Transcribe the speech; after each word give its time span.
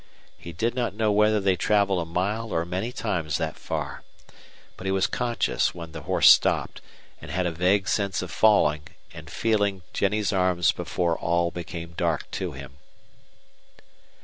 He 0.35 0.51
did 0.51 0.73
not 0.73 0.95
know 0.95 1.11
whether 1.11 1.39
they 1.39 1.55
traveled 1.55 2.01
a 2.01 2.09
mile 2.11 2.51
or 2.51 2.65
many 2.65 2.91
times 2.91 3.37
that 3.37 3.55
far. 3.55 4.01
But 4.75 4.87
he 4.87 4.91
was 4.91 5.05
conscious 5.05 5.75
when 5.75 5.91
the 5.91 6.01
horse 6.01 6.27
stopped, 6.31 6.81
and 7.21 7.29
had 7.29 7.45
a 7.45 7.51
vague 7.51 7.87
sense 7.87 8.23
of 8.23 8.31
falling 8.31 8.87
and 9.13 9.29
feeling 9.29 9.83
Jennie's 9.93 10.33
arms 10.33 10.71
before 10.71 11.15
all 11.15 11.51
became 11.51 11.91
dark 11.91 12.31
to 12.31 12.53
him. 12.53 12.77